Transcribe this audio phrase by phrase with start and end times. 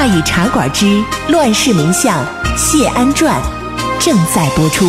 [0.00, 2.24] 大禹茶馆之乱世名相
[2.56, 3.36] 谢安传》
[3.98, 4.86] 正在播出。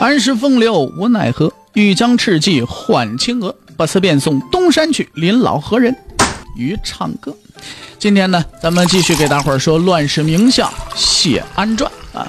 [0.00, 3.54] 安时风流无奈何，欲将赤骥换青鹅。
[3.76, 5.96] 不辞便送东山去，临老何人
[6.56, 7.32] 与唱歌？
[7.98, 12.26] 今天呢，咱们继续给大伙儿说乱世名相谢安传啊。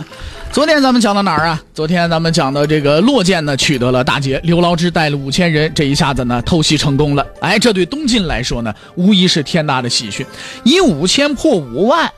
[0.51, 1.61] 昨天咱们讲到哪儿啊？
[1.73, 7.25] 昨天咱们讲到这个洛涧呢取得了大捷，刘牢之带了五千人，这一下子呢偷袭成功了。
[7.41, 10.25] 哎，这对东晋来说呢，无疑是天大的喜讯。
[10.63, 12.09] 以五千破五万，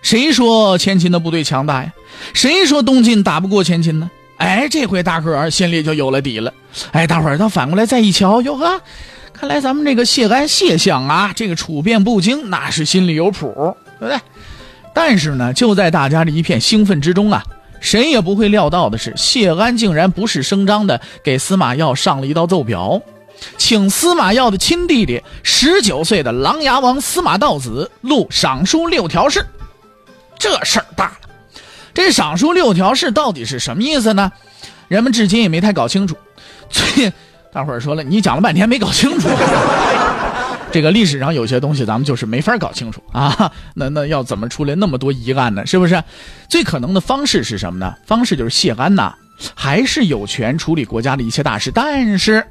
[0.00, 1.92] 谁说前秦的部队强大呀？
[2.32, 4.08] 谁说东晋打不过前秦呢？
[4.38, 6.52] 哎，这回大伙儿心里就有了底了。
[6.92, 8.80] 哎，大伙儿他反过来再一瞧，哟呵，
[9.44, 14.18] 看来咱们这个谢安谢相啊，这个处变不惊，那是心里有谱，对不对？
[14.94, 17.44] 但是呢，就在大家的一片兴奋之中啊，
[17.78, 22.98] 谁也不会料到的是，谢安竟然不是声张的给司马曜上了一道奏表，
[23.58, 29.44] 请司马曜的亲弟弟十九岁的琅琊王司马道子录赏书六条事。
[30.38, 31.28] 这事儿大了。
[31.92, 34.32] 这赏书六条事到底是什么意思呢？
[34.88, 36.16] 人们至今也没太搞清楚。
[36.70, 37.12] 最
[37.54, 39.28] 大伙儿说了，你讲了半天没搞清楚。
[40.72, 43.52] 这个历史上有些东西咱们就是没法搞清楚啊。
[43.74, 45.64] 那那要怎么出来那么多疑案呢？
[45.64, 46.02] 是不是？
[46.48, 47.94] 最可能的方式是什么呢？
[48.04, 49.14] 方式就是谢安呐，
[49.54, 52.44] 还是有权处理国家的一切大事，但是。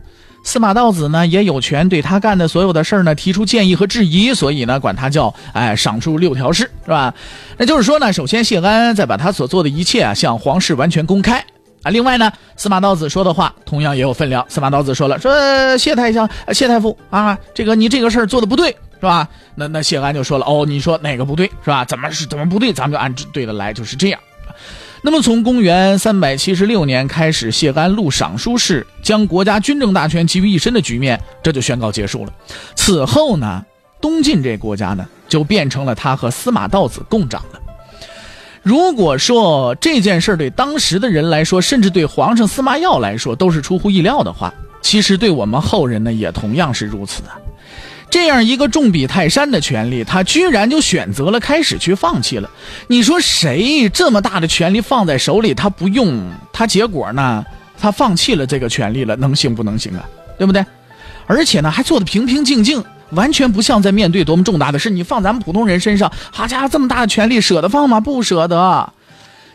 [0.45, 7.13] 司马道子呢也有权对他干的所有的事儿呢提出建议和质疑，所以呢管他叫哎赏书六条事是吧？
[7.57, 11.41] 那就是说呢，首先谢安在把他所做的一切啊向皇室完全公开
[11.83, 11.91] 啊。
[11.91, 14.45] 另外呢，司马道子说的话同样也有分量。
[14.49, 19.27] 司马道子说了说谢太相谢太傅啊，这个你这个事儿做的不对是吧？
[19.55, 21.85] 那那谢安就说了哦，你说哪个不对是吧？
[21.85, 22.71] 怎么是怎么不对？
[22.73, 24.19] 咱们就按对的来，就是这样。
[25.05, 32.31] 那么，从公元三百七十六年开始，谢安录赏书事，将国家军政大权集于一身的局面，这就宣告结束了。
[32.73, 33.61] 此后呢，
[33.99, 37.59] 东晋这国家呢，就变成了他和司马道子共掌了。
[38.63, 47.35] 如果说这件事对当时的人来说，甚至对皇上司马曜来说，都是出乎意料的话，其实对我们后人呢，也同样是如此啊。
[48.09, 52.49] 这样一个重比泰山的权利，他居然就选择了开始去放弃了。
[52.87, 57.43] 你说谁这么大的权力放在手里，他不用，他结果呢？
[57.77, 60.07] 他放弃了这个权利了，能行不能行啊？
[60.37, 60.63] 对不对？
[61.25, 62.81] 而且呢，还做的平平静静，
[63.13, 64.89] 完全不像在面对多么重大的事。
[64.89, 67.99] 你放咱们普通人身上，好家伙，这么大的权力舍得放吗？
[67.99, 68.91] 不舍得。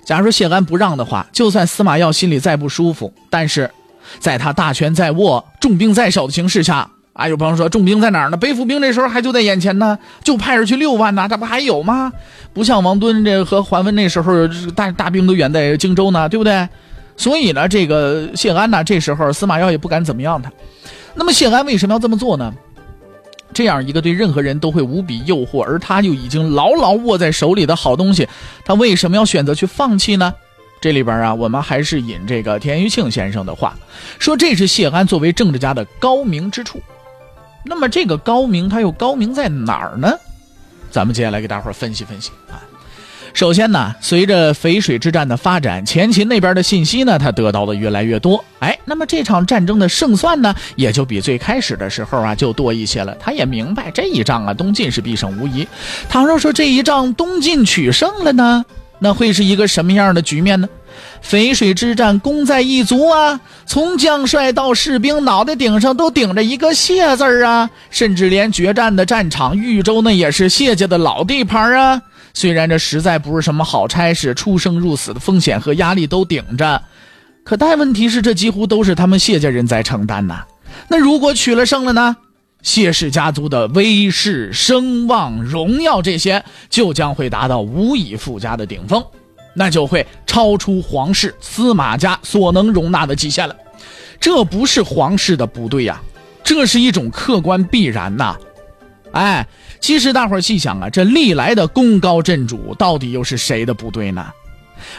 [0.04, 3.70] 假如说谢安不让的话，就算司马曜心里再不舒服，但是
[4.18, 6.88] 在他大权在握、重兵在手的形势下。
[7.12, 8.36] 啊，有朋友说重兵在哪儿呢？
[8.36, 12.12] 北府兵这时候还就在眼前呢，就派出去六万呢，这不还有吗？
[12.54, 14.46] 不像王敦这和桓温那时候
[14.76, 16.68] 大大兵都远在荆州呢，对不对？
[17.16, 20.48] 所以呢，这个谢安呢，这时候司马曜也不敢怎么样他。
[21.16, 22.54] 那么谢安为什么要这么做呢？
[23.58, 28.28] 这样一个对任何人都会无比诱惑，而他又已经牢牢握在手里的好东西，
[28.64, 30.32] 他为什么要选择去放弃呢？
[30.80, 33.76] 这里边啊，我们还是引这个田余庆先生的话，
[34.20, 36.80] 说这是谢安作为政治家的高明之处。
[37.64, 40.16] 那么这个高明，他又高明在哪儿呢？
[40.92, 42.62] 咱们接下来给大伙儿分析分析啊。
[43.38, 48.44] 首先呢，随着淝水之战的发展，前秦那边的信息呢，他得到的越来越多。
[48.58, 53.16] 哎，那么这场战争的胜算呢，也就比最开始的时候啊就多一些了。
[53.20, 55.64] 他也明白这一仗啊，东晋是必胜无疑。
[56.08, 58.64] 倘若说这一仗东晋取胜了呢，
[58.98, 60.68] 那会是一个什么样的局面呢？
[61.24, 63.40] 淝水之战，功在一族啊！
[63.66, 67.70] 从将帅到士兵，脑袋顶上都顶着一个谢字儿啊！
[67.88, 72.02] 甚至连决战的战场豫州，那也是谢家的老地盘啊！
[72.34, 76.82] 虽然这实在不是什么好差事，出生入死的风险和压力都顶着，
[77.44, 80.44] 可但问题是，这几乎都是他们谢家人在承担呐。
[80.88, 82.16] 那如果取了胜了呢？
[82.62, 89.04] 谢氏家族的威势、声望、荣耀这些，就将会达到无以复加的顶峰。
[89.54, 93.56] 那就会超出皇室司马家所能容纳的极限了，
[94.20, 96.00] 这不是皇室的不对呀，
[96.44, 98.36] 这是一种客观必然呐。
[99.12, 99.44] 哎，
[99.80, 104.26] 其实大伙儿细想啊，这历来的功高震主，到底又是谁的不对呢？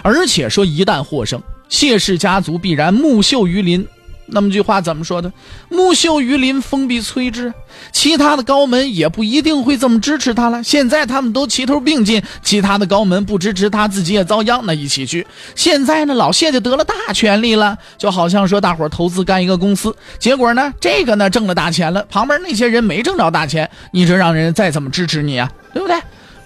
[0.02, 3.86] 而且说一旦获胜，谢氏家族必然木秀于林。
[4.32, 5.32] 那么句话怎么说的？
[5.70, 7.54] 木秀于林，风必摧之。
[7.92, 10.64] 其他的高门也不一定会这么支持他了。
[10.64, 14.66] 现在他们都齐头并进，其他的高门不支持他，自己也遭殃。
[14.66, 15.26] 那一起去。
[15.56, 25.52] 现在呢，老谢就得了大权力了，就好像说大伙投资干一个公司，结果呢，这个呢挣了大钱了，旁边那些人没挣着大钱，你这让人再怎么支持你啊？
[25.74, 25.98] 对不对？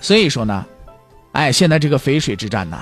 [0.01, 0.65] 所以说呢，
[1.31, 2.77] 哎，现在这个淝水之战呢，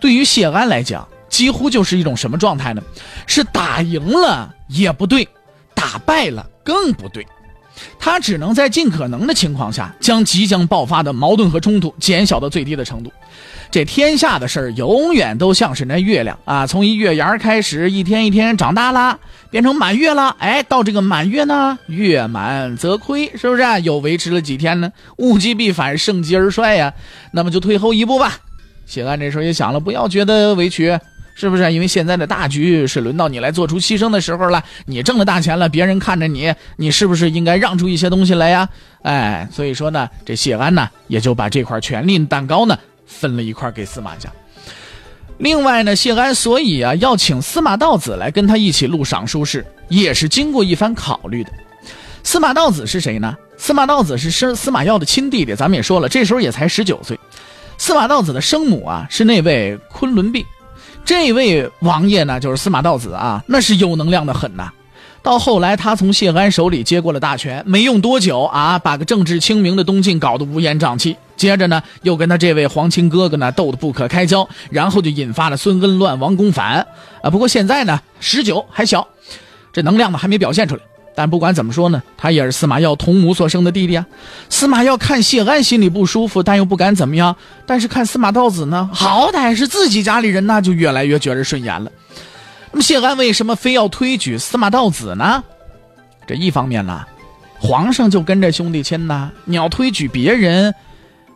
[0.00, 1.06] 对于谢安来讲。
[1.30, 2.82] 几乎就是一种什么状态呢？
[3.26, 5.26] 是打赢了也不对，
[5.74, 7.26] 打败了更不对。
[7.98, 13.10] 他只能在尽可能的情况下，将即将爆发的矛盾和冲突减小到最低的程度。
[13.70, 19.18] 这天下的事儿永远都像是那月亮啊，从一月牙开始，一天一天长大了，
[19.48, 20.36] 变成满月了。
[20.40, 23.62] 哎，到这个满月呢，月满则亏，是不是？
[23.82, 24.92] 又维持了几天呢？
[25.18, 26.92] 物极必反，盛极而衰呀。
[27.32, 28.38] 那么就退后一步吧。
[28.84, 30.98] 谢安这时候也想了，不要觉得委屈。
[31.40, 34.62] 是不是因为现在的大局是轮到你来做出牺牲的时候了？
[34.84, 38.68] 你挣了大钱了，别人看着你，你是不是应该让出一些东西来呀？
[39.00, 44.30] 哎，所以说呢，这谢安呢也就把这块权力蛋糕呢分了一块给司马家。
[45.38, 51.50] 另外呢，谢安所以啊要请司马道子来跟他一起录赏书事，也是经过一番考虑的。
[52.22, 53.34] 司马道子是谁呢？
[53.56, 57.18] 司马道子是生司马曜的亲弟弟，咱们也说了，这时候也才十九岁。
[57.78, 60.44] 司马道子的生母啊是那位昆仑璧。
[61.10, 64.70] 这位王爷呢，就是司马道子啊，那是有能量的很呐。
[65.24, 71.16] 到后来，他从谢安手里接过了大权，没用多久啊，把个政治清明的东晋搞得乌烟瘴气。
[71.36, 76.86] 接着呢，又跟他这位皇亲哥哥呢斗得不可开交，然后就引发了孙恩乱王公反
[77.22, 77.28] 啊。
[77.28, 79.08] 不过现在呢，十九还小，
[79.72, 80.82] 这能量呢还没表现出来。
[81.20, 84.06] 但不管怎么说呢，他也是司马曜同母所生的弟弟啊。
[84.48, 87.36] 司马曜看谢安心里不舒服，但又不敢怎么样。
[87.66, 91.92] 但是看司马道子呢，好歹是自己家里人，那就越来越觉着顺眼了。
[92.72, 95.44] 那么谢安为什么非要推举司马道子呢？
[96.26, 97.04] 这一方面呢，
[97.58, 99.30] 皇上就跟着兄弟亲呐。
[99.44, 100.74] 你要推举别人，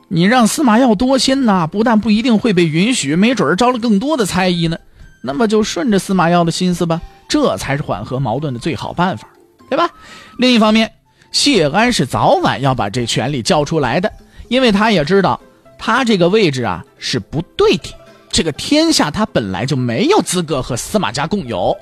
[0.08, 4.78] 你让司马曜多心呐，不但不一定会被允许，没准招了更多的猜疑呢。
[5.20, 9.28] 那么就顺着司马曜的心思吧，这才是缓和矛盾的最好办法。
[9.69, 9.90] 对吧？
[10.38, 10.90] 另一方面，
[11.32, 14.12] 谢安是早晚要把这权力交出来的，
[14.49, 15.40] 因为他也知道，
[15.78, 17.84] 他这个位置啊是不对的。
[18.31, 21.76] 这个天下他本来就没有资格和司马家共有。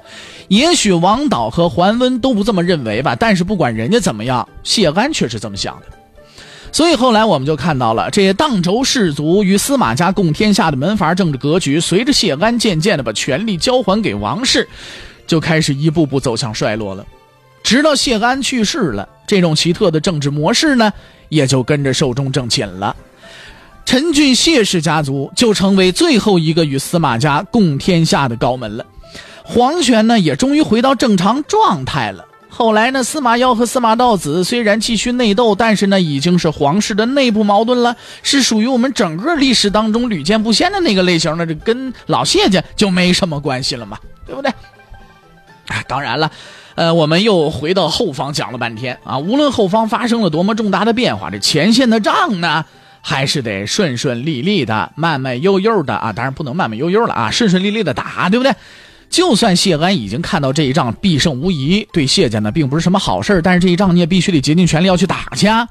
[0.49, 5.87] 也许王导和桓温都不这么认为吧，但是不管人家怎么样，谢安却是这么想的。
[6.71, 14.69] 所以后来我们就看到了，这些荡轴氏族与司马家共天下的门阀政治格局，随着谢安渐渐的把权力交还给王室，
[15.27, 17.07] 就开始一步步走向衰落了。
[17.63, 20.93] 直到谢安去世了，这种奇特的政治模式呢，
[21.29, 22.95] 也就跟着寿终正寝了。
[23.85, 28.87] 陈俊谢氏家族就成为最后一个与司马家共天下的高门了。
[29.45, 32.25] 皇权呢，也终于回到正常状态了。
[32.49, 44.51] 后来呢，司马曜和司马道子虽然继续内斗，但是呢，已经是皇室的内部矛盾了，是属于我们整个历史当中屡见不鲜的那个类型的，这跟老谢家就没什么关系了嘛，对不对？
[45.69, 46.31] 啊，当然了。
[46.75, 52.65] 呃，我们又回到后方讲了半天啊，无论后方发生了多么重大的变化，这前线的仗呢，
[53.01, 56.13] 还是得顺顺利利的、慢慢悠悠的啊。
[56.13, 58.55] 当然不能慢慢悠悠了啊，顺顺利利的打，对不对？
[59.11, 65.69] 就算谢安已经看到这一仗必胜无疑，对谢家呢并不是什么好事但是这一仗你也必须得竭尽全力要去打去啊，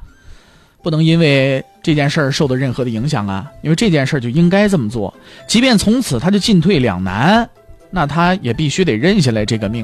[0.83, 5.11] 不能因为这件事受到任何的影响啊，因为这件事就应该这么做，
[5.47, 7.49] 即便从此他就进退两难，
[7.89, 9.83] 那他也必须得认下来这个命。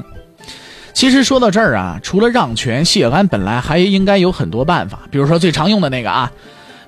[0.98, 4.98] 其实说到这儿啊，除了让权，谢安本来还应该有很多办法。
[5.12, 6.32] 比如说最常用的那个啊，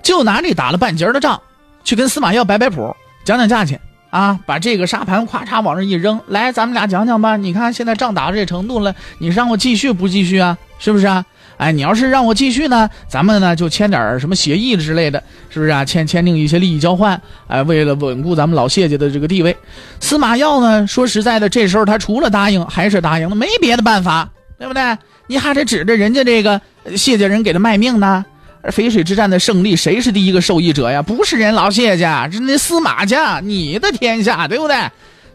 [0.02, 1.40] 就拿这打了半截的仗，
[1.84, 2.92] 去跟司马曜摆摆谱，
[3.24, 7.36] 讲讲价钱啊，把这个沙盘咵嚓往这一扔，来，咱们俩讲讲吧。
[7.36, 10.58] 你看现在仗打到这程度了，你让我继续不继续啊？
[10.80, 11.24] 是不是啊？
[11.60, 15.84] 哎，你要是让我继续呢，咱们呢就签点什么协议之类的，是不是啊？
[15.84, 19.54] 签签订一些利益交换，哎，为了稳固咱们老谢家的这个地位。
[20.00, 24.26] 司马曜呢，说实在的，这时候他除了答应还是答应了，没别的办法，
[24.58, 24.82] 对不对？
[25.26, 26.58] 你还得指着人家这个
[26.96, 28.24] 谢家人给他卖命呢。
[28.64, 31.02] 淝水之战的胜利，谁是第一个受益者呀？
[31.02, 34.76] 不是人老谢家，是那司马家，你的天下，对不对？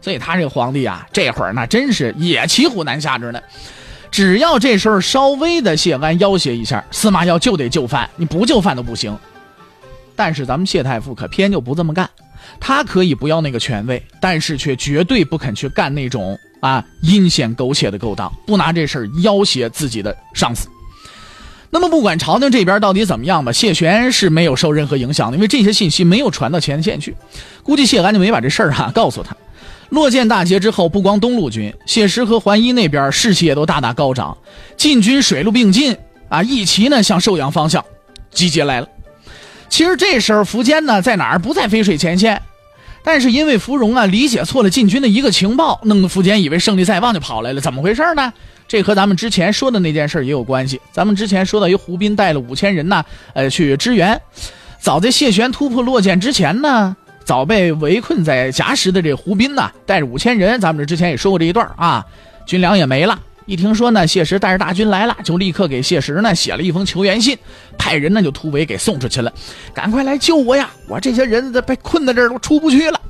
[0.00, 3.40] 所以他这个皇帝啊，这会儿那真是也骑虎难下着呢。
[4.16, 9.14] 只要这时候稍微的谢安要挟一下，司马曜就得就范，你不就范都不行。
[10.14, 12.08] 但是咱们谢太傅可偏就不这么干，
[12.58, 20.66] 他可以不要那个权位，但是却绝对不肯去干那种啊阴险苟且的勾当，不拿这事儿要挟自己的上司。
[21.68, 27.14] 那么不管朝廷这边到底怎么样吧，谢玄是没有受任何影响的，因为这些信息没有传到前线去，
[27.62, 29.36] 估计谢安就没把这事儿哈告诉他。
[29.90, 34.36] 落剑大捷之后，不光东路军，谢石和桓伊那边士气也都大大高涨，
[34.76, 35.96] 晋军水陆并进
[36.28, 37.84] 啊，一齐呢向寿阳方向
[38.30, 38.88] 集结来了。
[39.68, 41.38] 其实这时候苻坚呢在哪儿？
[41.38, 42.40] 不在淝水前线，
[43.02, 47.60] 但是因为芙蓉啊理解错了晋军的一个情报，弄得苻坚以为胜利在望就跑来了。
[47.60, 48.32] 怎么回事呢？
[48.68, 50.80] 这和咱们之前说的那件事也有关系。
[50.90, 54.20] 咱们之前说到，一胡斌带了五千人呢，呃，去支援。
[54.80, 62.06] 早在谢玄突破落剑之前呢，早被围困在硖石的这胡斌呢，带着五千人，咱们这之前也说过这一段啊，
[62.46, 63.20] 军粮也没了。
[63.46, 67.36] 一听说呢，谢石带着大军来了，就立刻给谢石呢写了一封求援信，
[67.76, 69.32] 派人呢就突围给送出去了，
[69.74, 70.70] 赶快来救我呀！
[70.88, 73.00] 我这些人被困在这儿都出不去了。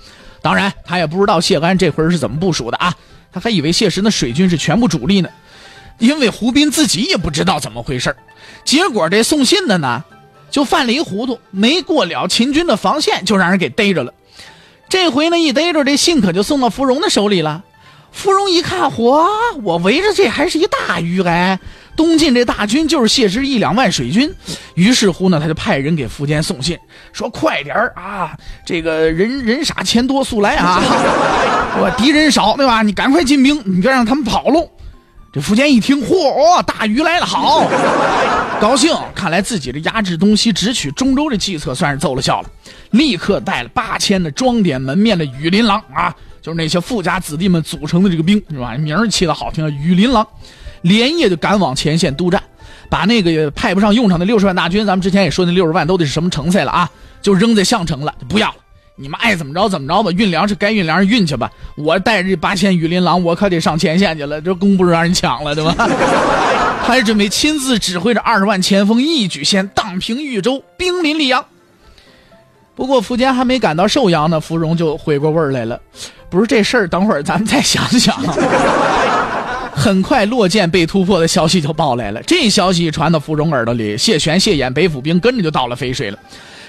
[0.41, 2.95] 当然，他也不知道谢安这会儿是怎么部署的啊，
[3.31, 5.29] 他还以为谢石的水军是全部主力呢。
[5.99, 8.15] 因为胡斌自己也不知道怎么回事
[8.65, 10.03] 结果这送信的呢，
[10.51, 14.13] 就犯了一糊涂，没过了秦军的防线，就让人给逮着了。
[14.89, 17.63] 这回呢，一逮着这信可就送到芙蓉的手里了。
[18.13, 19.27] 芙蓉一看，嚯，
[19.63, 21.59] 我围着这还是一大鱼哎！
[21.97, 24.33] 东晋这大军就是谢师一两万水军。
[24.75, 26.79] 于是乎呢，他就派人给苻坚送信，
[27.13, 30.83] 说快点啊，这个人人傻钱多，速来啊！
[31.81, 32.83] 我敌人少对吧？
[32.83, 34.71] 你赶快进兵，你别让他们跑喽。
[35.37, 37.69] 这苻坚一听，嚯，大鱼来了，好
[38.59, 38.97] 高兴！
[39.15, 42.49] 看来自己的压制东西、直取中州这计策算是奏了效了。
[42.93, 48.73] 立刻带了八千的装点门面的羽林郎啊，就是那些富家子弟们组成的这个兵，是吧？
[48.79, 50.27] 名儿起的好听，羽林郎，
[50.81, 52.43] 连夜就赶往前线督战，
[52.89, 56.91] 把那个派不上用场的六十万大军，咱们之前也说那六十万都得是什么成才了啊，
[57.21, 58.57] 就扔在项城了，不要了。
[58.97, 61.51] 你们爱怎么着怎么着吧，运粮食该运粮食运去吧。
[61.77, 64.41] 我带着这八千羽林狼，我可得上前线去了。
[64.41, 65.75] 这弓不是让人抢了，对吧？
[66.83, 71.45] 还准备亲自指挥着二十万前锋，一举先荡平豫州，兵临溧阳。
[72.75, 75.81] 不过苻坚还没赶到寿阳呢，芙蓉就回过味儿来了。
[76.31, 78.17] 不是这事儿，等会儿咱们再想想。
[79.73, 82.23] 很快，洛涧被突破的消息就报来了。
[82.23, 86.19] 这消息传到芙蓉耳朵里，谢玄、谢衍北府兵跟着就到了淝水了。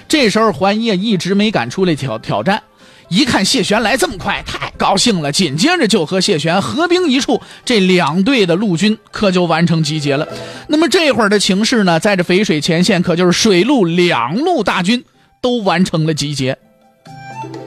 [0.08, 2.62] 这时候，桓伊一直没敢出来挑挑战，
[3.08, 10.26] 一看谢玄来这么快，太高兴了，紧接着就和谢玄合兵一处，这两队的陆军可就完成集结了。
[10.68, 15.04] 那么这会儿的情势呢，在这淝水前线，可就是水陆两路大军
[15.42, 16.56] 都完成了集结。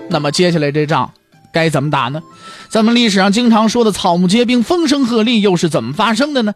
[0.10, 1.12] 那么接下来这仗
[1.54, 2.22] 该怎么打呢？
[2.70, 6.54] 咱们历史上经常说的草木皆兵、风声鹤唳，又是怎么发生的呢？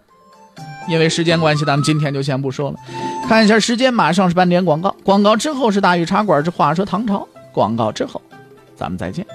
[0.90, 2.78] 因为时间关系，咱们今天就先不说了。
[3.28, 8.22] 看一下时间，马上是半点广告，广告之后是大禹茶馆这话说唐朝，广告之后，
[8.78, 9.26] 咱们再见。